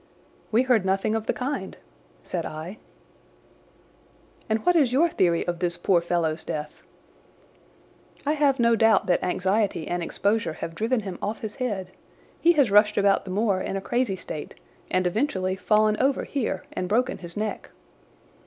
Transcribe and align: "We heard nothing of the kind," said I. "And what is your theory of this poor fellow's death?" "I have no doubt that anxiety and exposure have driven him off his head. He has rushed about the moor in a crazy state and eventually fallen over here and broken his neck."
"We 0.51 0.63
heard 0.63 0.83
nothing 0.83 1.13
of 1.13 1.27
the 1.27 1.31
kind," 1.33 1.77
said 2.23 2.43
I. 2.43 2.79
"And 4.49 4.65
what 4.65 4.75
is 4.75 4.91
your 4.91 5.09
theory 5.09 5.45
of 5.47 5.59
this 5.59 5.77
poor 5.77 6.01
fellow's 6.01 6.43
death?" 6.43 6.81
"I 8.25 8.33
have 8.33 8.59
no 8.59 8.75
doubt 8.75 9.05
that 9.05 9.23
anxiety 9.23 9.87
and 9.87 10.01
exposure 10.01 10.53
have 10.53 10.73
driven 10.73 11.01
him 11.01 11.19
off 11.21 11.41
his 11.41 11.57
head. 11.57 11.91
He 12.39 12.53
has 12.53 12.71
rushed 12.71 12.97
about 12.97 13.25
the 13.25 13.29
moor 13.29 13.61
in 13.61 13.77
a 13.77 13.79
crazy 13.79 14.15
state 14.15 14.55
and 14.89 15.05
eventually 15.05 15.55
fallen 15.55 15.95
over 15.99 16.23
here 16.23 16.63
and 16.73 16.89
broken 16.89 17.19
his 17.19 17.37
neck." 17.37 17.69